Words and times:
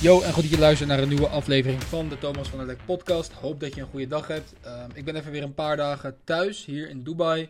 Yo, 0.00 0.20
en 0.20 0.32
goed 0.32 0.42
dat 0.42 0.50
je 0.52 0.58
luistert 0.58 0.88
naar 0.88 0.98
een 0.98 1.08
nieuwe 1.08 1.28
aflevering 1.28 1.82
van 1.82 2.08
de 2.08 2.18
Thomas 2.18 2.48
van 2.48 2.58
der 2.58 2.66
Lek 2.66 2.78
podcast. 2.84 3.32
Hoop 3.32 3.60
dat 3.60 3.74
je 3.74 3.80
een 3.80 3.86
goede 3.86 4.06
dag 4.06 4.26
hebt. 4.26 4.54
Ehm, 4.60 4.90
ik 4.94 5.04
ben 5.04 5.16
even 5.16 5.32
weer 5.32 5.42
een 5.42 5.54
paar 5.54 5.76
dagen 5.76 6.16
thuis, 6.24 6.64
hier 6.64 6.88
in 6.88 7.02
Dubai. 7.02 7.48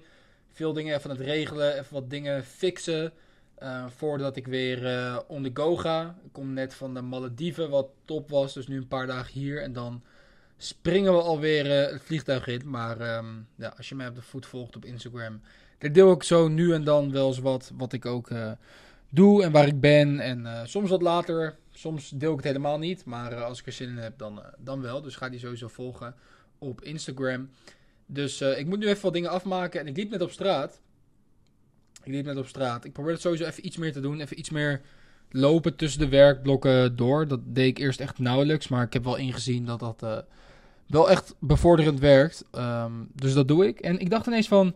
Veel 0.53 0.73
dingen 0.73 0.97
even 0.97 1.11
aan 1.11 1.17
het 1.17 1.27
regelen, 1.27 1.73
even 1.79 1.95
wat 1.95 2.11
dingen 2.11 2.45
fixen. 2.45 3.13
eh, 3.55 3.85
voordat 3.97 4.37
ik 4.37 4.47
weer 4.47 4.87
eh, 4.87 5.19
on 5.27 5.43
the 5.43 5.51
go 5.55 5.77
ga. 5.77 6.17
Ik 6.25 6.33
kom 6.33 6.53
net 6.53 6.75
van 6.75 6.95
de 6.95 7.01
Malediven, 7.01 7.71
wat 7.71 7.89
top 8.05 8.31
was. 8.31 8.55
Dus 8.55 8.67
nu 8.67 8.77
een 8.77 8.89
paar 8.89 9.07
dagen 9.07 9.33
hier. 9.33 9.63
En 9.63 9.73
dan 9.73 10.03
springen 10.63 11.13
we 11.13 11.23
alweer 11.23 11.71
eh, 11.71 11.93
het 11.93 12.03
vliegtuig 12.03 12.47
in. 12.47 12.63
Maar 12.65 13.01
ehm, 13.01 13.27
ja, 13.55 13.75
als 13.77 13.89
je 13.89 13.95
mij 13.95 14.09
op 14.09 14.15
de 14.15 14.23
voet 14.23 14.47
volgt 14.47 14.77
op 14.77 14.85
Instagram... 14.85 15.41
daar 15.79 15.93
deel 15.93 16.13
ik 16.13 16.23
zo 16.23 16.49
nu 16.49 16.73
en 16.73 16.85
dan 16.85 17.13
wel 17.13 17.27
eens 17.27 17.39
wat, 17.39 17.73
wat 17.77 17.93
ik 17.93 18.07
ook... 18.07 18.31
eh, 18.31 18.53
doe 19.09 19.43
en 19.43 19.53
waar 19.53 19.67
ik 19.67 19.81
ben. 19.81 20.21
En 20.21 20.47
eh, 20.47 20.61
soms 20.65 20.91
wat 20.91 21.03
later. 21.03 21.57
Soms 21.71 22.11
deel 22.11 22.31
ik 22.31 22.37
het 22.37 22.47
helemaal 22.47 22.79
niet. 22.79 23.05
Maar 23.05 23.45
als 23.45 23.61
ik 23.61 23.67
er 23.67 23.73
zin 23.73 23.89
in 23.89 23.97
heb, 23.97 24.19
dan, 24.19 24.43
dan 24.59 24.81
wel. 24.81 25.03
Dus 25.03 25.17
ga 25.17 25.29
die 25.29 25.41
sowieso 25.41 25.69
volgen 25.69 26.15
op 26.59 26.83
Instagram. 26.83 27.51
Dus 28.07 28.41
ik 28.41 28.67
moet 28.67 28.79
nu 28.79 28.89
even 28.89 29.03
wat 29.03 29.13
dingen 29.13 29.31
afmaken. 29.31 29.81
En 29.81 29.87
ik 29.87 29.97
liep 29.97 30.11
net 30.11 30.23
op 30.23 30.31
straat. 30.31 30.81
Ik 32.03 32.13
liep 32.13 32.25
net 32.25 32.37
op 32.37 32.47
straat. 32.47 32.85
Ik 32.85 32.93
probeer 32.93 33.13
het 33.13 33.21
sowieso 33.21 33.45
even 33.45 33.67
iets 33.67 33.77
meer 33.77 33.93
te 33.93 34.01
doen. 34.01 34.21
Even 34.21 34.39
iets 34.39 34.51
meer 34.51 34.81
lopen 35.31 35.77
tussen 35.77 36.01
de 36.01 36.09
werkblokken 36.09 36.97
door. 36.97 37.29
Dat 37.29 37.41
deed 37.45 37.67
ik 37.67 37.79
eerst 37.79 38.01
echt 38.01 38.19
nauwelijks. 38.19 38.69
Maar 38.69 38.85
ik 38.85 38.93
heb 38.93 39.05
wel 39.05 39.17
ingezien 39.17 39.65
dat 39.65 39.81
dat 39.81 40.25
wel 40.91 41.11
echt 41.11 41.35
bevorderend 41.39 42.01
werkt. 42.01 42.45
Ehm, 42.51 42.93
dus 43.13 43.33
dat 43.33 43.49
doe 43.49 43.67
ik. 43.67 43.81
En 43.81 43.99
ik 43.99 44.11
dacht 44.11 44.27
ineens 44.27 44.49
van... 44.49 44.75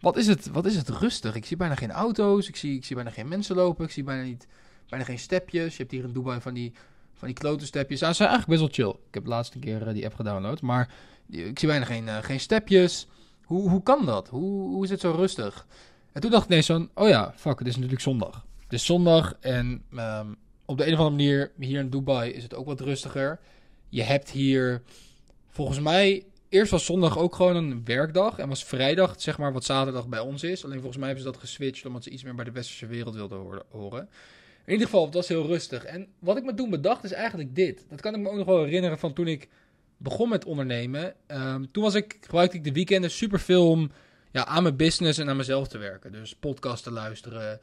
Wat 0.00 0.16
is, 0.16 0.26
het, 0.26 0.50
wat 0.50 0.66
is 0.66 0.76
het 0.76 0.88
rustig? 0.88 1.34
Ik 1.34 1.44
zie 1.44 1.56
bijna 1.56 1.74
geen 1.74 1.90
auto's. 1.90 2.48
Ik 2.48 2.56
zie, 2.56 2.76
ik 2.76 2.84
zie 2.84 2.96
bijna 2.96 3.10
geen 3.10 3.28
mensen 3.28 3.56
lopen. 3.56 3.84
Ik 3.84 3.90
zie 3.90 4.02
bijna, 4.02 4.22
niet, 4.22 4.46
bijna 4.88 5.04
geen 5.04 5.18
stepjes. 5.18 5.72
Je 5.72 5.78
hebt 5.78 5.90
hier 5.90 6.04
in 6.04 6.12
Dubai 6.12 6.40
van 6.40 6.54
die, 6.54 6.72
van 7.14 7.28
die 7.28 7.36
klote 7.36 7.66
stepjes. 7.66 7.98
Ze 7.98 8.12
zijn 8.12 8.28
eigenlijk 8.28 8.60
best 8.60 8.76
wel 8.76 8.86
chill. 8.86 9.00
Ik 9.08 9.14
heb 9.14 9.22
de 9.22 9.28
laatste 9.28 9.58
keer 9.58 9.86
eh, 9.86 9.94
die 9.94 10.04
app 10.04 10.14
gedownload. 10.14 10.60
Maar 10.60 10.90
ik 11.30 11.58
zie 11.58 11.68
bijna 11.68 11.84
geen, 11.84 12.08
eh, 12.08 12.16
geen 12.22 12.40
stepjes. 12.40 13.06
Hoe, 13.44 13.68
hoe 13.70 13.82
kan 13.82 14.06
dat? 14.06 14.28
Hoe, 14.28 14.68
hoe 14.68 14.84
is 14.84 14.90
het 14.90 15.00
zo 15.00 15.10
rustig? 15.10 15.66
En 16.12 16.20
toen 16.20 16.30
dacht 16.30 16.44
ik 16.44 16.50
ineens 16.50 16.66
van... 16.66 16.90
Oh 16.94 17.08
ja, 17.08 17.32
fuck, 17.36 17.58
het 17.58 17.68
is 17.68 17.74
natuurlijk 17.74 18.02
zondag. 18.02 18.46
Het 18.62 18.72
is 18.72 18.84
zondag 18.84 19.36
en 19.40 19.82
ehm, 19.96 20.32
op 20.64 20.78
de 20.78 20.86
een 20.86 20.92
of 20.92 20.98
andere 20.98 21.16
manier... 21.16 21.52
Hier 21.58 21.80
in 21.80 21.90
Dubai 21.90 22.30
is 22.30 22.42
het 22.42 22.54
ook 22.54 22.66
wat 22.66 22.80
rustiger. 22.80 23.40
Je 23.88 24.02
hebt 24.02 24.30
hier 24.30 24.82
volgens 25.52 25.80
mij 25.80 26.24
Eerst 26.52 26.70
was 26.70 26.84
zondag 26.84 27.18
ook 27.18 27.34
gewoon 27.34 27.56
een 27.56 27.84
werkdag. 27.84 28.38
En 28.38 28.48
was 28.48 28.64
vrijdag, 28.64 29.14
zeg 29.20 29.38
maar, 29.38 29.52
wat 29.52 29.64
zaterdag 29.64 30.08
bij 30.08 30.20
ons 30.20 30.42
is. 30.42 30.64
Alleen 30.64 30.76
volgens 30.76 30.96
mij 30.96 31.06
hebben 31.06 31.24
ze 31.24 31.30
dat 31.32 31.40
geswitcht. 31.40 31.86
Omdat 31.86 32.02
ze 32.02 32.10
iets 32.10 32.22
meer 32.22 32.34
bij 32.34 32.44
de 32.44 32.50
westerse 32.50 32.86
wereld 32.86 33.14
wilden 33.14 33.62
horen-. 33.70 34.08
In 34.64 34.72
ieder 34.72 34.86
geval, 34.86 35.04
het 35.04 35.14
was 35.14 35.28
heel 35.28 35.46
rustig. 35.46 35.84
En 35.84 36.06
wat 36.18 36.36
ik 36.36 36.44
me 36.44 36.54
toen 36.54 36.70
bedacht 36.70 37.04
is 37.04 37.12
eigenlijk 37.12 37.54
dit. 37.54 37.84
Dat 37.88 38.00
kan 38.00 38.14
ik 38.14 38.20
me 38.20 38.28
ook 38.28 38.36
nog 38.36 38.46
wel 38.46 38.64
herinneren 38.64 38.98
van 38.98 39.12
toen 39.12 39.26
ik 39.26 39.48
begon 39.96 40.28
met 40.28 40.44
ondernemen. 40.44 41.14
Ehm, 41.26 41.64
toen 41.70 41.82
was 41.82 41.94
ik, 41.94 42.16
gebruikte 42.20 42.56
ik 42.56 42.64
de 42.64 42.72
weekenden 42.72 43.10
superveel 43.10 43.70
om 43.70 43.90
ja, 44.32 44.44
aan 44.46 44.62
mijn 44.62 44.76
business 44.76 45.18
en 45.18 45.28
aan 45.28 45.36
mezelf 45.36 45.68
te 45.68 45.78
werken. 45.78 46.12
Dus 46.12 46.34
podcasts 46.34 46.82
te 46.82 46.90
luisteren, 46.90 47.60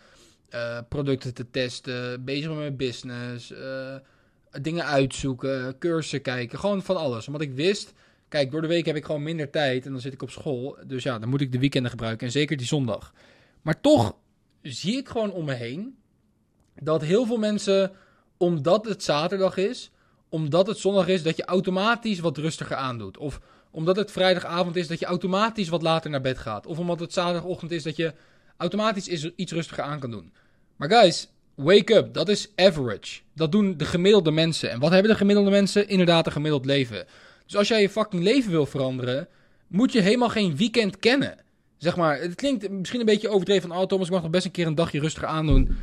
eh, 0.50 0.80
producten 0.90 1.34
te 1.34 1.50
testen, 1.50 2.24
bezig 2.24 2.48
met 2.48 2.58
mijn 2.58 2.76
business, 2.76 3.52
eh, 3.52 3.96
dingen 4.62 4.86
uitzoeken, 4.86 5.78
cursussen 5.78 6.22
kijken. 6.22 6.60
Gewoon 6.60 6.84
van 6.84 6.98
alles. 6.98 7.28
Omdat 7.28 7.42
ik 7.42 7.54
wist... 7.54 7.94
Kijk, 8.28 8.52
door 8.52 8.62
de 8.62 8.68
week 8.68 8.86
heb 8.86 8.96
ik 8.96 9.06
gewoon 9.06 9.24
minder 9.24 9.50
tijd 9.50 9.86
en 9.86 9.92
dan 9.92 10.02
zit 10.02 10.14
ik 10.14 10.22
op 10.22 10.30
school. 10.30 10.78
Dus 10.88 11.04
ja, 11.04 11.20
dan 11.20 11.30
moet 11.30 11.42
ik 11.42 11.52
de 11.52 11.60
weekenden 11.60 11.92
gebruiken 11.92 12.26
en 12.26 12.32
zeker 12.32 12.58
die 12.58 12.66
zondag. 12.68 13.14
Maar 13.62 13.82
toch 13.82 14.16
zie 14.62 14.98
ik 14.98 15.10
gewoon 15.10 15.32
om 15.32 15.46
me 15.46 15.54
heen 15.54 15.98
dat 16.80 17.02
heel 17.02 17.26
veel 17.26 17.38
mensen, 17.38 17.92
omdat 18.38 18.86
het 18.86 19.04
zaterdag 19.04 19.58
is, 19.58 19.92
omdat 20.30 20.68
het 20.68 20.78
zondag 20.78 21.08
is, 21.08 21.24
dat 21.24 21.38
je 21.38 21.46
automatisch 21.46 22.20
wat 22.20 22.38
rustiger 22.38 22.76
aandoet. 22.76 23.18
Of 23.18 23.42
omdat 23.72 23.96
het 23.96 24.12
vrijdagavond 24.12 24.76
is, 24.76 24.88
dat 24.88 25.00
je 25.00 25.06
automatisch 25.06 25.70
wat 25.70 25.82
later 25.82 26.10
naar 26.10 26.22
bed 26.22 26.38
gaat. 26.38 26.66
Of 26.66 26.80
omdat 26.80 27.00
het 27.00 27.14
zaterdagochtend 27.14 27.72
is, 27.72 27.84
dat 27.84 27.96
je 27.96 28.14
automatisch 28.58 29.08
is- 29.08 29.32
iets 29.36 29.52
rustiger 29.52 29.84
aan 29.84 30.00
kan 30.00 30.12
doen. 30.12 30.34
Maar 30.76 30.90
guys, 30.90 31.30
wake 31.64 31.96
up. 31.96 32.14
Dat 32.14 32.30
is 32.30 32.52
average. 32.56 33.20
Dat 33.34 33.52
doen 33.52 33.78
de 33.78 33.86
gemiddelde 33.86 34.32
mensen. 34.32 34.72
En 34.72 34.80
wat 34.80 34.92
hebben 34.92 35.12
de 35.12 35.18
gemiddelde 35.18 35.50
mensen? 35.50 35.88
Inderdaad, 35.88 36.26
een 36.26 36.32
gemiddeld 36.32 36.66
leven. 36.66 37.06
Dus 37.46 37.56
als 37.56 37.68
jij 37.68 37.82
je 37.82 37.90
fucking 37.90 38.24
leven 38.24 38.52
wil 38.52 38.66
veranderen, 38.66 39.28
moet 39.68 39.92
je 39.92 40.02
helemaal 40.02 40.30
geen 40.30 40.56
weekend 40.56 41.00
kennen. 41.00 41.38
Zeg 41.78 41.96
maar, 41.96 42.20
het 42.22 42.36
klinkt 42.36 42.70
misschien 42.70 43.00
een 43.00 43.06
beetje 43.06 43.30
overdreven 43.30 43.70
van, 43.70 43.78
oh 43.78 43.86
Thomas, 43.86 44.06
ik 44.06 44.14
mag 44.14 44.22
nog 44.22 44.32
best 44.32 44.46
een 44.46 44.52
keer 44.52 44.68
een 44.68 44.76
dagje 44.76 45.00
rustiger 45.00 45.28
aandoen. 45.28 45.78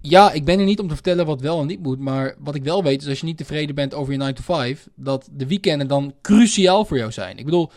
Ja, 0.00 0.32
ik 0.32 0.44
ben 0.44 0.58
er 0.58 0.64
niet 0.64 0.80
om 0.80 0.88
te 0.88 0.94
vertellen 0.94 1.26
wat 1.26 1.40
wel 1.40 1.60
en 1.60 1.66
niet 1.66 1.82
moet, 1.82 1.98
maar 1.98 2.34
wat 2.38 2.54
ik 2.54 2.62
wel 2.62 2.82
weet 2.82 3.02
is 3.02 3.08
als 3.08 3.20
je 3.20 3.26
niet 3.26 3.36
tevreden 3.36 3.74
bent 3.74 3.94
over 3.94 4.12
je 4.12 4.18
9 4.18 4.34
to 4.34 4.42
5, 4.42 4.88
dat 4.94 5.28
de 5.32 5.46
weekenden 5.46 5.88
dan 5.88 6.14
cruciaal 6.22 6.84
voor 6.84 6.96
jou 6.96 7.12
zijn. 7.12 7.38
Ik 7.38 7.44
bedoel, 7.44 7.70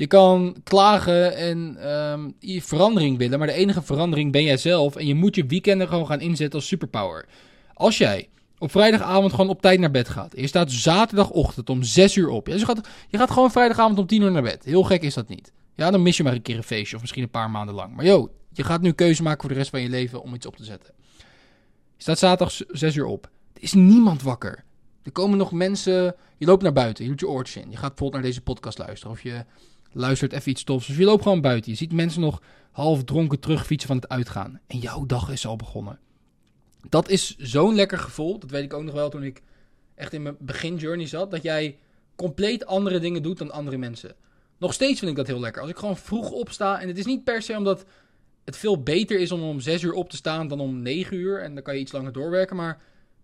je 0.00 0.06
kan 0.06 0.56
klagen 0.64 1.36
en 1.36 1.76
ehm, 1.80 2.60
verandering 2.60 3.18
willen, 3.18 3.38
maar 3.38 3.48
de 3.48 3.54
enige 3.54 3.82
verandering 3.82 4.32
ben 4.32 4.42
jij 4.42 4.56
zelf 4.56 4.96
en 4.96 5.06
je 5.06 5.14
moet 5.14 5.34
je 5.34 5.46
weekenden 5.46 5.88
gewoon 5.88 6.06
gaan 6.06 6.20
inzetten 6.20 6.58
als 6.58 6.68
superpower. 6.68 7.28
Als 7.74 7.98
jij 7.98 8.28
op 8.58 8.70
vrijdagavond 8.70 9.30
gewoon 9.30 9.48
op 9.48 9.62
tijd 9.62 9.80
naar 9.80 9.90
bed 9.90 10.08
gaat. 10.08 10.32
Je 10.36 10.46
staat 10.46 10.70
zaterdagochtend 10.70 11.70
om 11.70 11.82
6 11.82 12.16
uur 12.16 12.28
op. 12.28 12.46
Je, 12.46 12.64
gaat, 12.64 12.88
je 13.08 13.18
gaat 13.18 13.30
gewoon 13.30 13.50
vrijdagavond 13.50 13.98
om 13.98 14.06
10 14.06 14.22
uur 14.22 14.30
naar 14.30 14.42
bed. 14.42 14.64
Heel 14.64 14.82
gek 14.82 15.02
is 15.02 15.14
dat 15.14 15.28
niet. 15.28 15.52
Ja, 15.74 15.90
dan 15.90 16.02
mis 16.02 16.16
je 16.16 16.22
maar 16.22 16.32
een 16.32 16.42
keer 16.42 16.56
een 16.56 16.62
feestje 16.62 16.94
of 16.94 17.00
misschien 17.00 17.22
een 17.22 17.30
paar 17.30 17.50
maanden 17.50 17.74
lang. 17.74 17.96
Maar 17.96 18.04
yo, 18.04 18.30
je 18.52 18.64
gaat 18.64 18.80
nu 18.80 18.92
keuze 18.92 19.22
maken 19.22 19.40
voor 19.40 19.50
de 19.50 19.56
rest 19.56 19.70
van 19.70 19.80
je 19.80 19.88
leven 19.88 20.22
om 20.22 20.34
iets 20.34 20.46
op 20.46 20.56
te 20.56 20.64
zetten. 20.64 20.94
Je 21.96 22.02
staat 22.02 22.18
zaterdag 22.18 22.60
6 22.68 22.96
uur 22.96 23.06
op. 23.06 23.30
Er 23.54 23.62
is 23.62 23.72
niemand 23.72 24.22
wakker. 24.22 24.64
Er 25.02 25.12
komen 25.12 25.38
nog 25.38 25.52
mensen. 25.52 26.14
Je 26.38 26.46
loopt 26.46 26.62
naar 26.62 26.72
buiten. 26.72 27.04
Je 27.04 27.10
doet 27.10 27.20
je 27.20 27.28
oortjes 27.28 27.62
in. 27.62 27.70
Je 27.70 27.76
gaat 27.76 27.88
bijvoorbeeld 27.88 28.12
naar 28.12 28.30
deze 28.30 28.42
podcast 28.42 28.78
luisteren. 28.78 29.12
Of 29.12 29.22
je 29.22 29.44
luistert 29.92 30.32
even 30.32 30.50
iets 30.50 30.64
tofs. 30.64 30.88
Of 30.88 30.96
je 30.96 31.04
loopt 31.04 31.22
gewoon 31.22 31.40
buiten. 31.40 31.70
Je 31.70 31.76
ziet 31.76 31.92
mensen 31.92 32.20
nog 32.20 32.42
half 32.70 33.04
dronken 33.04 33.40
terugfietsen 33.40 33.88
van 33.88 33.96
het 33.96 34.08
uitgaan. 34.08 34.60
En 34.66 34.78
jouw 34.78 35.06
dag 35.06 35.30
is 35.30 35.46
al 35.46 35.56
begonnen. 35.56 35.98
Dat 36.88 37.08
is 37.08 37.36
zo'n 37.36 37.74
lekker 37.74 37.98
gevoel. 37.98 38.38
Dat 38.38 38.50
weet 38.50 38.64
ik 38.64 38.74
ook 38.74 38.82
nog 38.82 38.94
wel 38.94 39.10
toen 39.10 39.22
ik 39.22 39.42
echt 39.94 40.12
in 40.12 40.22
mijn 40.22 40.36
beginjourney 40.38 41.06
zat. 41.06 41.30
Dat 41.30 41.42
jij 41.42 41.78
compleet 42.16 42.66
andere 42.66 42.98
dingen 42.98 43.22
doet 43.22 43.38
dan 43.38 43.50
andere 43.50 43.76
mensen. 43.76 44.14
Nog 44.58 44.72
steeds 44.72 44.98
vind 44.98 45.10
ik 45.10 45.16
dat 45.16 45.26
heel 45.26 45.40
lekker. 45.40 45.62
Als 45.62 45.70
ik 45.70 45.76
gewoon 45.76 45.96
vroeg 45.96 46.30
opsta. 46.30 46.80
En 46.80 46.88
het 46.88 46.98
is 46.98 47.06
niet 47.06 47.24
per 47.24 47.42
se 47.42 47.56
omdat 47.56 47.84
het 48.44 48.56
veel 48.56 48.82
beter 48.82 49.20
is 49.20 49.32
om 49.32 49.42
om 49.42 49.60
6 49.60 49.82
uur 49.82 49.92
op 49.92 50.10
te 50.10 50.16
staan 50.16 50.48
dan 50.48 50.60
om 50.60 50.82
9 50.82 51.16
uur. 51.16 51.42
En 51.42 51.54
dan 51.54 51.62
kan 51.62 51.74
je 51.74 51.80
iets 51.80 51.92
langer 51.92 52.12
doorwerken. 52.12 52.56
Maar 52.56 52.80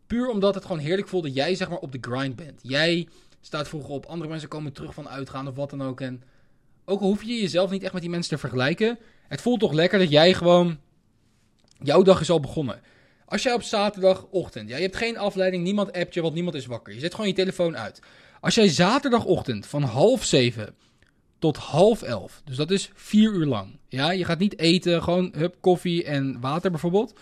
puur 0.06 0.28
omdat 0.28 0.54
het 0.54 0.64
gewoon 0.64 0.78
heerlijk 0.78 1.08
voelt 1.08 1.22
dat 1.22 1.34
jij 1.34 1.54
zeg 1.54 1.68
maar 1.68 1.78
op 1.78 1.92
de 1.92 1.98
grind 2.00 2.36
bent. 2.36 2.60
Jij 2.62 3.08
staat 3.40 3.68
vroeg 3.68 3.88
op. 3.88 4.06
Andere 4.06 4.30
mensen 4.30 4.48
komen 4.48 4.72
terug 4.72 4.94
van 4.94 5.08
uitgaan 5.08 5.48
of 5.48 5.54
wat 5.54 5.70
dan 5.70 5.82
ook. 5.82 6.00
En 6.00 6.22
ook 6.86 7.00
hoef 7.00 7.22
je 7.22 7.40
jezelf 7.40 7.70
niet 7.70 7.82
echt 7.82 7.92
met 7.92 8.02
die 8.02 8.10
mensen 8.10 8.30
te 8.30 8.38
vergelijken. 8.38 8.98
Het 9.28 9.40
voelt 9.40 9.60
toch 9.60 9.72
lekker 9.72 9.98
dat 9.98 10.10
jij 10.10 10.34
gewoon... 10.34 10.78
Jouw 11.82 12.02
dag 12.02 12.20
is 12.20 12.30
al 12.30 12.40
begonnen. 12.40 12.80
Als 13.24 13.42
jij 13.42 13.52
op 13.52 13.62
zaterdagochtend, 13.62 14.68
ja, 14.68 14.76
je 14.76 14.82
hebt 14.82 14.96
geen 14.96 15.18
afleiding, 15.18 15.62
niemand 15.62 15.92
appt 15.92 16.14
je, 16.14 16.22
want 16.22 16.34
niemand 16.34 16.56
is 16.56 16.66
wakker. 16.66 16.94
Je 16.94 17.00
zet 17.00 17.14
gewoon 17.14 17.26
je 17.26 17.34
telefoon 17.34 17.76
uit. 17.76 18.00
Als 18.40 18.54
jij 18.54 18.68
zaterdagochtend 18.68 19.66
van 19.66 19.82
half 19.82 20.24
zeven 20.24 20.74
tot 21.38 21.56
half 21.56 22.02
elf, 22.02 22.42
dus 22.44 22.56
dat 22.56 22.70
is 22.70 22.90
vier 22.94 23.32
uur 23.32 23.46
lang. 23.46 23.78
Ja, 23.88 24.10
je 24.10 24.24
gaat 24.24 24.38
niet 24.38 24.58
eten, 24.58 25.02
gewoon 25.02 25.32
hup, 25.36 25.56
koffie 25.60 26.04
en 26.04 26.40
water 26.40 26.70
bijvoorbeeld. 26.70 27.14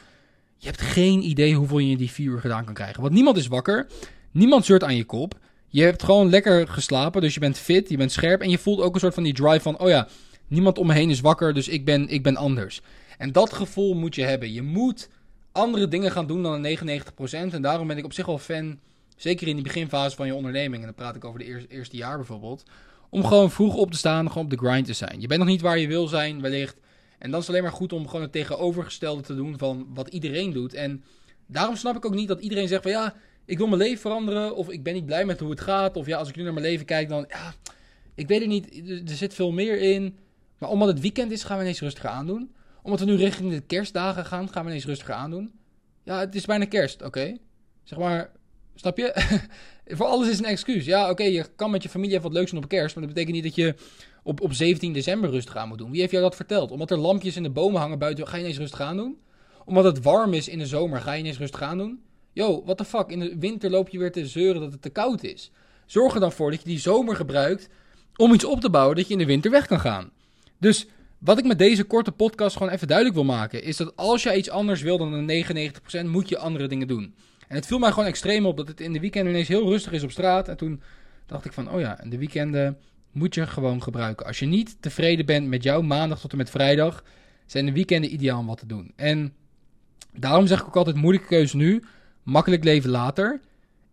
Je 0.58 0.66
hebt 0.66 0.80
geen 0.80 1.22
idee 1.22 1.54
hoeveel 1.54 1.78
je 1.78 1.90
in 1.90 1.98
die 1.98 2.10
vier 2.10 2.30
uur 2.30 2.40
gedaan 2.40 2.64
kan 2.64 2.74
krijgen. 2.74 3.02
Want 3.02 3.14
niemand 3.14 3.36
is 3.36 3.46
wakker, 3.46 3.86
niemand 4.30 4.64
zeurt 4.64 4.84
aan 4.84 4.96
je 4.96 5.04
kop. 5.04 5.38
Je 5.74 5.82
hebt 5.82 6.02
gewoon 6.02 6.30
lekker 6.30 6.68
geslapen, 6.68 7.20
dus 7.20 7.34
je 7.34 7.40
bent 7.40 7.58
fit, 7.58 7.88
je 7.88 7.96
bent 7.96 8.12
scherp. 8.12 8.40
En 8.40 8.50
je 8.50 8.58
voelt 8.58 8.80
ook 8.80 8.94
een 8.94 9.00
soort 9.00 9.14
van 9.14 9.22
die 9.22 9.34
drive 9.34 9.60
van, 9.60 9.78
oh 9.78 9.88
ja, 9.88 10.08
niemand 10.48 10.78
om 10.78 10.86
me 10.86 10.92
heen 10.92 11.10
is 11.10 11.20
wakker, 11.20 11.54
dus 11.54 11.68
ik 11.68 11.84
ben, 11.84 12.08
ik 12.08 12.22
ben 12.22 12.36
anders. 12.36 12.80
En 13.18 13.32
dat 13.32 13.52
gevoel 13.52 13.94
moet 13.94 14.14
je 14.14 14.22
hebben. 14.22 14.52
Je 14.52 14.62
moet 14.62 15.08
andere 15.52 15.88
dingen 15.88 16.10
gaan 16.10 16.26
doen 16.26 16.42
dan 16.42 16.62
de 16.62 16.78
99%. 16.78 17.54
En 17.54 17.62
daarom 17.62 17.86
ben 17.86 17.98
ik 17.98 18.04
op 18.04 18.12
zich 18.12 18.26
wel 18.26 18.38
fan, 18.38 18.78
zeker 19.16 19.48
in 19.48 19.54
die 19.54 19.64
beginfase 19.64 20.16
van 20.16 20.26
je 20.26 20.34
onderneming. 20.34 20.80
En 20.80 20.84
dan 20.84 20.94
praat 20.94 21.16
ik 21.16 21.24
over 21.24 21.38
de 21.38 21.44
eerste, 21.44 21.68
eerste 21.68 21.96
jaar 21.96 22.16
bijvoorbeeld. 22.16 22.64
Om 23.10 23.24
gewoon 23.24 23.50
vroeg 23.50 23.74
op 23.74 23.90
te 23.90 23.98
staan, 23.98 24.28
gewoon 24.28 24.44
op 24.44 24.50
de 24.50 24.66
grind 24.66 24.86
te 24.86 24.92
zijn. 24.92 25.20
Je 25.20 25.26
bent 25.26 25.40
nog 25.40 25.48
niet 25.48 25.60
waar 25.60 25.78
je 25.78 25.86
wil 25.86 26.08
zijn, 26.08 26.40
wellicht. 26.40 26.76
En 27.18 27.30
dan 27.30 27.40
is 27.40 27.46
het 27.46 27.48
alleen 27.48 27.68
maar 27.68 27.78
goed 27.78 27.92
om 27.92 28.06
gewoon 28.06 28.22
het 28.22 28.32
tegenovergestelde 28.32 29.22
te 29.22 29.34
doen 29.34 29.58
van 29.58 29.86
wat 29.94 30.08
iedereen 30.08 30.52
doet. 30.52 30.74
En 30.74 31.04
daarom 31.46 31.76
snap 31.76 31.96
ik 31.96 32.04
ook 32.04 32.14
niet 32.14 32.28
dat 32.28 32.40
iedereen 32.40 32.68
zegt 32.68 32.82
van 32.82 32.90
ja, 32.90 33.14
ik 33.44 33.58
wil 33.58 33.66
mijn 33.66 33.80
leven 33.80 33.98
veranderen. 33.98 34.56
Of 34.56 34.70
ik 34.70 34.82
ben 34.82 34.94
niet 34.94 35.06
blij 35.06 35.24
met 35.24 35.40
hoe 35.40 35.50
het 35.50 35.60
gaat. 35.60 35.96
Of 35.96 36.06
ja, 36.06 36.18
als 36.18 36.28
ik 36.28 36.36
nu 36.36 36.42
naar 36.42 36.52
mijn 36.52 36.66
leven 36.66 36.86
kijk, 36.86 37.08
dan 37.08 37.24
ja, 37.28 37.54
ik 38.14 38.28
weet 38.28 38.40
het 38.40 38.48
niet. 38.48 38.88
Er- 39.08 39.16
zit 39.16 39.34
veel 39.34 39.52
meer 39.52 39.80
in. 39.80 40.18
Maar 40.58 40.70
omdat 40.70 40.88
het 40.88 41.00
weekend 41.00 41.30
is, 41.32 41.44
gaan 41.44 41.56
we 41.56 41.62
ineens 41.62 41.80
rustiger 41.80 42.10
aandoen. 42.10 42.54
Omdat 42.82 43.00
we 43.00 43.06
nu 43.06 43.14
richting 43.16 43.50
de 43.50 43.60
kerstdagen 43.60 44.24
gaan, 44.24 44.48
gaan 44.48 44.62
we 44.64 44.70
ineens 44.70 44.86
rustiger 44.86 45.14
aandoen. 45.14 45.52
Ja, 46.02 46.18
het 46.18 46.34
is 46.34 46.44
bijna 46.44 46.64
kerst, 46.64 47.02
oké. 47.02 47.36
Zeg 47.82 47.98
maar, 47.98 48.30
Snap 48.74 48.98
je? 48.98 49.12
voor 49.96 50.06
alles 50.06 50.28
is 50.28 50.38
een 50.38 50.44
excuus. 50.44 50.84
Ja, 50.84 51.10
oké, 51.10 51.22
je 51.22 51.46
kan 51.56 51.70
met 51.70 51.82
je 51.82 51.88
familie 51.88 52.12
even 52.12 52.22
wat 52.22 52.32
leuks 52.32 52.50
doen 52.50 52.62
op 52.62 52.68
kerst. 52.68 52.94
Maar 52.94 53.04
dat 53.04 53.14
betekent 53.14 53.34
niet 53.36 53.44
dat 53.44 53.54
je 53.64 53.74
op, 54.22 54.40
op 54.40 54.52
17 54.52 54.92
december 54.92 55.30
rustig 55.30 55.56
aan 55.56 55.68
moet 55.68 55.78
doen. 55.78 55.90
Wie 55.90 56.00
heeft 56.00 56.12
jou 56.12 56.22
dat 56.22 56.36
verteld? 56.36 56.70
Omdat 56.70 56.90
er 56.90 56.98
lampjes 56.98 57.36
in 57.36 57.42
de 57.42 57.50
bomen 57.50 57.80
hangen 57.80 57.98
buiten, 57.98 58.28
ga 58.28 58.36
je 58.36 58.42
ineens 58.42 58.58
rustig 58.58 58.80
aan 58.80 58.96
doen? 58.96 59.18
Omdat 59.64 59.84
het 59.84 60.02
warm 60.02 60.32
is 60.34 60.48
in 60.48 60.58
de 60.58 60.66
zomer, 60.66 61.00
ga 61.00 61.12
je 61.12 61.18
ineens 61.18 61.38
rustig 61.38 61.62
aan 61.62 61.78
doen? 61.78 62.02
Yo, 62.34 62.62
what 62.64 62.76
the 62.76 62.84
fuck? 62.84 63.08
In 63.08 63.18
de 63.18 63.36
winter 63.38 63.70
loop 63.70 63.88
je 63.88 63.98
weer 63.98 64.12
te 64.12 64.26
zeuren 64.26 64.60
dat 64.60 64.72
het 64.72 64.82
te 64.82 64.90
koud 64.90 65.22
is. 65.22 65.50
Zorg 65.86 66.14
er 66.14 66.20
dan 66.20 66.32
voor 66.32 66.50
dat 66.50 66.62
je 66.62 66.68
die 66.68 66.78
zomer 66.78 67.16
gebruikt 67.16 67.68
om 68.16 68.32
iets 68.32 68.44
op 68.44 68.60
te 68.60 68.70
bouwen 68.70 68.96
dat 68.96 69.06
je 69.06 69.12
in 69.12 69.18
de 69.18 69.26
winter 69.26 69.50
weg 69.50 69.66
kan 69.66 69.80
gaan. 69.80 70.10
Dus 70.58 70.86
wat 71.18 71.38
ik 71.38 71.44
met 71.44 71.58
deze 71.58 71.84
korte 71.84 72.12
podcast 72.12 72.56
gewoon 72.56 72.72
even 72.72 72.86
duidelijk 72.86 73.16
wil 73.16 73.24
maken, 73.26 73.62
is 73.62 73.76
dat 73.76 73.96
als 73.96 74.22
je 74.22 74.36
iets 74.36 74.50
anders 74.50 74.82
wil 74.82 74.98
dan 74.98 75.26
de 75.26 75.72
99%, 76.04 76.06
moet 76.06 76.28
je 76.28 76.38
andere 76.38 76.68
dingen 76.68 76.88
doen. 76.88 77.14
En 77.48 77.56
het 77.56 77.66
viel 77.66 77.78
mij 77.78 77.90
gewoon 77.90 78.08
extreem 78.08 78.46
op 78.46 78.56
dat 78.56 78.68
het 78.68 78.80
in 78.80 78.92
de 78.92 79.00
weekenden 79.00 79.32
ineens 79.32 79.48
heel 79.48 79.68
rustig 79.68 79.92
is 79.92 80.02
op 80.02 80.10
straat. 80.10 80.48
En 80.48 80.56
toen 80.56 80.82
dacht 81.26 81.44
ik 81.44 81.52
van, 81.52 81.70
oh 81.70 81.80
ja, 81.80 82.00
de 82.08 82.18
weekenden 82.18 82.78
moet 83.12 83.34
je 83.34 83.46
gewoon 83.46 83.82
gebruiken. 83.82 84.26
Als 84.26 84.38
je 84.38 84.46
niet 84.46 84.76
tevreden 84.80 85.26
bent 85.26 85.48
met 85.48 85.62
jouw 85.62 85.82
maandag 85.82 86.20
tot 86.20 86.30
en 86.30 86.36
met 86.36 86.50
vrijdag, 86.50 87.04
zijn 87.46 87.66
de 87.66 87.72
weekenden 87.72 88.12
ideaal 88.12 88.38
om 88.38 88.46
wat 88.46 88.58
te 88.58 88.66
doen. 88.66 88.92
En 88.96 89.34
daarom 90.12 90.46
zeg 90.46 90.60
ik 90.60 90.66
ook 90.66 90.76
altijd 90.76 90.96
moeilijke 90.96 91.28
keuze 91.28 91.56
nu, 91.56 91.82
makkelijk 92.24 92.64
leven 92.64 92.90
later. 92.90 93.40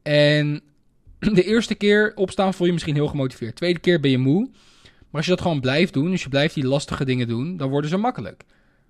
En 0.01 0.61
de 1.19 1.43
eerste 1.43 1.75
keer 1.75 2.11
opstaan 2.15 2.53
voel 2.53 2.67
je 2.67 2.73
misschien 2.73 2.95
heel 2.95 3.07
gemotiveerd. 3.07 3.55
Tweede 3.55 3.79
keer 3.79 3.99
ben 3.99 4.11
je 4.11 4.17
moe. 4.17 4.49
Maar 4.81 5.19
als 5.19 5.25
je 5.25 5.31
dat 5.31 5.41
gewoon 5.41 5.61
blijft 5.61 5.93
doen, 5.93 6.11
dus 6.11 6.23
je 6.23 6.29
blijft 6.29 6.53
die 6.53 6.67
lastige 6.67 7.05
dingen 7.05 7.27
doen, 7.27 7.57
dan 7.57 7.69
worden 7.69 7.89
ze 7.89 7.97
makkelijk. 7.97 8.43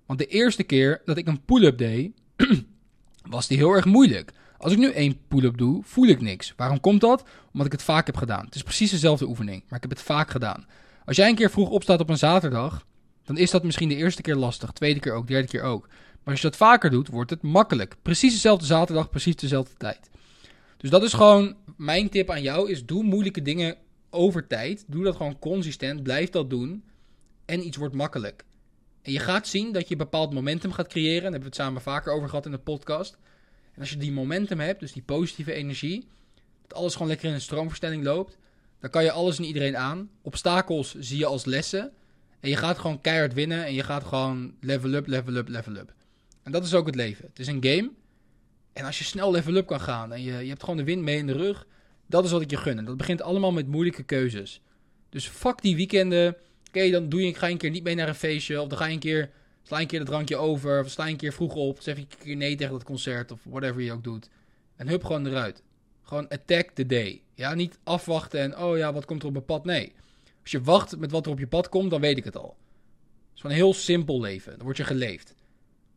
Want 0.06 0.20
de 0.20 0.26
eerste 0.26 0.64
keer 0.64 1.02
dat 1.06 1.18
ik 1.18 1.28
een 1.28 1.46
pull-up 1.46 1.78
deed, 1.78 2.12
was 3.30 3.48
die 3.48 3.58
heel 3.58 3.72
erg 3.72 3.86
moeilijk. 3.86 4.32
Als 4.58 4.72
ik 4.72 4.78
nu 4.78 4.92
één 4.92 5.18
pull-up 5.28 5.58
doe, 5.58 5.82
voel 5.84 6.08
ik 6.08 6.22
niks. 6.22 6.54
Waarom 6.58 6.80
komt 6.80 7.02
dat? 7.02 7.24
Omdat 7.52 7.66
ik 7.66 7.72
het 7.72 7.84
vaak 7.84 8.06
heb 8.06 8.18
gedaan. 8.18 8.46
Het 8.46 8.56
is 8.56 8.64
precies 8.64 8.92
dezelfde 8.92 9.28
oefening, 9.28 9.64
maar 9.68 9.76
ik 9.76 9.90
heb 9.90 9.98
het 9.98 10.02
vaak 10.02 10.30
gedaan. 10.30 10.66
Als 11.06 11.16
jij 11.16 11.30
een 11.30 11.36
keer 11.36 11.50
vroeg 11.50 11.70
opstaat 11.70 12.00
op 12.00 12.10
een 12.10 12.18
zaterdag, 12.18 12.86
dan 13.24 13.38
is 13.38 13.52
dat 13.52 13.64
misschien 13.64 13.90
de 13.90 13.96
eerste 13.96 14.22
keer 14.22 14.36
lastig, 14.36 14.72
tweede 14.72 15.00
keer 15.00 15.14
ook, 15.14 15.28
derde 15.28 15.48
keer 15.48 15.62
ook. 15.62 15.88
Maar 16.24 16.34
als 16.34 16.42
je 16.42 16.50
dat 16.50 16.58
vaker 16.58 16.90
doet, 16.90 17.08
wordt 17.08 17.30
het 17.30 17.42
makkelijk. 17.42 17.96
Precies 18.02 18.34
dezelfde 18.34 18.66
zaterdag, 18.66 19.10
precies 19.10 19.36
dezelfde 19.36 19.74
tijd. 19.78 20.10
Dus 20.78 20.90
dat 20.90 21.04
is 21.04 21.14
gewoon 21.14 21.56
mijn 21.78 22.10
tip 22.10 22.30
aan 22.30 22.42
jou: 22.42 22.72
is 22.72 22.86
doe 22.86 23.04
moeilijke 23.04 23.42
dingen 23.42 23.78
over 24.10 24.48
tijd. 24.48 24.84
Doe 24.88 25.04
dat 25.04 25.16
gewoon 25.16 25.40
consistent. 25.40 26.04
Blijf 26.04 26.30
dat 26.30 26.50
doen. 26.50 26.84
En 27.46 27.66
iets 27.66 27.78
wordt 27.78 27.96
makkelijk. 27.96 28.44
En 29.02 29.12
je 29.12 29.20
gaat 29.20 29.48
zien 29.48 29.72
dat 29.72 29.88
je 29.88 29.96
bepaald 29.96 30.34
momentum 30.34 30.72
gaat 30.72 30.88
creëren. 30.88 31.22
Daar 31.22 31.32
hebben 31.32 31.40
we 31.40 31.46
het 31.46 31.56
samen 31.56 31.82
vaker 31.82 32.14
over 32.14 32.30
gehad 32.30 32.46
in 32.46 32.52
de 32.52 32.58
podcast. 32.58 33.18
En 33.74 33.80
als 33.80 33.90
je 33.90 33.98
die 33.98 34.12
momentum 34.12 34.60
hebt, 34.60 34.80
dus 34.80 34.94
die 34.94 35.02
positieve 35.02 35.54
energie, 35.54 36.08
dat 36.68 36.78
alles 36.78 36.94
gewoon 36.94 37.08
lekker 37.08 37.28
in 37.28 37.34
een 37.34 37.42
stroomverstelling 37.42 38.04
loopt, 38.04 38.38
dan 38.80 38.90
kan 38.90 39.04
je 39.04 39.12
alles 39.12 39.38
en 39.38 39.44
iedereen 39.44 39.78
aan. 39.78 40.10
Obstakels 40.22 40.96
zie 41.00 41.18
je 41.18 41.26
als 41.26 41.46
lessen. 41.46 41.92
En 42.40 42.50
je 42.50 42.56
gaat 42.56 42.80
gewoon 42.80 43.02
keihard 43.02 43.34
winnen 43.34 43.66
en 43.66 43.74
je 43.74 43.84
gaat 43.84 44.04
gewoon 44.04 44.54
level 44.60 44.94
up, 44.94 45.08
level 45.08 45.36
up, 45.36 45.48
level 45.48 45.76
up. 45.76 45.94
En 46.44 46.52
dat 46.52 46.66
is 46.66 46.74
ook 46.74 46.86
het 46.86 46.96
leven. 46.96 47.26
Het 47.26 47.40
is 47.40 47.48
een 47.48 47.64
game. 47.64 47.92
En 48.74 48.86
als 48.86 48.98
je 48.98 49.04
snel 49.04 49.32
level 49.32 49.56
up 49.56 49.68
kan 49.68 49.82
gaan 49.82 50.14
en 50.14 50.22
je, 50.22 50.32
je 50.32 50.50
hebt 50.50 50.62
gewoon 50.62 50.78
de 50.78 50.84
wind 50.84 51.02
mee 51.02 51.18
in 51.18 51.28
de 51.28 51.34
rug, 51.34 51.68
dat 52.08 52.26
is 52.26 52.32
wat 52.32 52.42
ik 52.42 52.50
je 52.50 52.58
gun. 52.58 52.78
En 52.78 52.86
dat 52.86 52.98
begint 52.98 53.22
allemaal 53.22 53.52
met 53.52 53.68
moeilijke 53.68 54.04
keuzes. 54.04 54.62
Dus 55.10 55.28
fuck 55.28 55.62
die 55.62 55.76
weekenden. 55.76 56.38
Oké, 56.68 56.90
dan 56.90 57.10
doe 57.10 57.22
je, 57.22 57.34
ga 57.34 57.46
je 57.46 57.52
een 57.52 57.58
keer 57.58 57.70
niet 57.70 57.84
mee 57.84 57.96
naar 57.96 58.08
een 58.08 58.16
feestje. 58.16 58.62
Of 58.62 58.68
dan 58.68 58.78
ga 58.78 58.86
je 58.86 58.94
een 58.94 59.00
keer, 59.00 59.30
sla 59.64 59.80
een 59.80 59.88
keer 59.88 60.00
het 60.00 60.08
drankje 60.08 60.38
over. 60.38 60.80
Of 60.80 60.90
sta 60.90 61.06
je 61.06 61.12
een 61.12 61.18
keer 61.18 61.34
vroeg 61.34 61.56
op. 61.56 61.82
Zeg 61.82 61.96
je 61.96 62.02
een 62.02 62.18
keer 62.18 62.36
nee 62.36 62.56
tegen 62.56 62.74
dat 62.74 62.84
concert. 62.84 63.32
Of 63.32 63.40
whatever 63.44 63.82
je 63.82 63.92
ook 63.92 64.04
doet. 64.04 64.30
En 64.76 64.88
hup 64.88 65.04
gewoon 65.04 65.28
eruit. 65.28 65.64
Gewoon 66.04 66.28
attack 66.28 66.70
the 66.70 66.86
day. 66.86 67.22
Ja, 67.34 67.54
niet 67.54 67.80
afwachten 67.84 68.40
en 68.40 68.58
oh 68.58 68.78
ja, 68.78 68.94
wat 68.94 69.06
komt 69.06 69.22
er 69.22 69.28
op 69.28 69.34
mijn 69.34 69.46
pad? 69.46 69.66
Nee. 69.66 69.94
Als 70.42 70.52
je 70.52 70.62
wacht 70.62 70.98
met 70.98 71.12
wat 71.12 71.26
er 71.26 71.32
op 71.32 71.40
je 71.40 71.48
pad 71.48 71.70
komt, 71.70 71.90
dan 71.90 72.02
weet 72.02 72.18
ik 72.18 72.24
het 72.24 72.38
al. 72.38 72.58
Het 73.14 73.36
is 73.36 73.42
gewoon 73.42 73.56
een 73.56 73.64
heel 73.64 73.74
simpel 73.74 74.22
leven. 74.22 74.52
Dan 74.52 74.66
word 74.66 74.78
je 74.78 74.84
geleefd. 74.84 75.36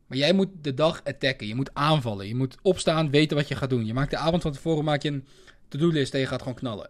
Maar 0.07 0.17
jij 0.17 0.33
moet 0.33 0.49
de 0.61 0.73
dag 0.73 1.01
attacken. 1.03 1.47
Je 1.47 1.55
moet 1.55 1.73
aanvallen. 1.73 2.27
Je 2.27 2.35
moet 2.35 2.57
opstaan, 2.61 3.09
weten 3.09 3.37
wat 3.37 3.47
je 3.47 3.55
gaat 3.55 3.69
doen. 3.69 3.85
Je 3.85 3.93
maakt 3.93 4.11
de 4.11 4.17
avond 4.17 4.41
van 4.41 4.51
tevoren 4.51 4.83
maak 4.83 5.01
je 5.01 5.09
een 5.09 5.25
to-do-list 5.67 6.13
en 6.13 6.19
je 6.19 6.25
gaat 6.25 6.41
gewoon 6.41 6.57
knallen. 6.57 6.89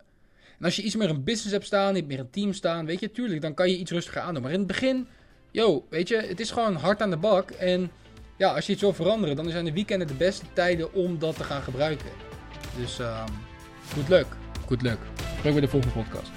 En 0.60 0.66
als 0.66 0.76
je 0.76 0.82
iets 0.82 0.96
meer 0.96 1.10
een 1.10 1.24
business 1.24 1.52
hebt 1.52 1.66
staan, 1.66 1.94
niet 1.94 2.08
meer 2.08 2.20
een 2.20 2.30
team 2.30 2.54
staan, 2.54 2.86
weet 2.86 3.00
je, 3.00 3.12
tuurlijk, 3.12 3.42
dan 3.42 3.54
kan 3.54 3.70
je 3.70 3.78
iets 3.78 3.92
rustiger 3.92 4.22
aandoen. 4.22 4.42
Maar 4.44 4.52
in 4.52 4.58
het 4.58 4.68
begin, 4.68 5.08
yo, 5.52 5.86
weet 5.90 6.08
je, 6.08 6.16
het 6.16 6.40
is 6.40 6.52
gewoon 6.52 6.76
hard 6.76 7.02
aan 7.02 7.10
de 7.10 7.18
bak. 7.18 7.52
En 7.52 7.92
ja, 8.38 8.54
als 8.54 8.66
je 8.66 8.72
iets 8.72 8.82
wil 8.82 8.94
veranderen, 8.94 9.36
dan 9.36 9.50
zijn 9.50 9.66
de 9.66 9.74
weekenden 9.74 10.08
de 10.08 10.14
beste 10.14 10.46
tijden 10.54 10.94
om 10.94 11.20
dat 11.20 11.36
te 11.36 11.44
gaan 11.44 11.62
gebruiken. 11.62 12.10
Dus, 12.78 13.00
um, 13.00 13.08
good 13.94 14.10
luck. 14.10 14.28
Good 14.66 14.82
luck. 14.82 14.98
Spreek 15.38 15.54
bij 15.54 15.62
de 15.62 15.68
volgende 15.68 15.96
podcast. 15.96 16.30